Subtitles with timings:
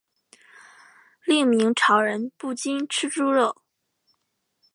[1.25, 3.61] 另明朝人不禁吃猪肉。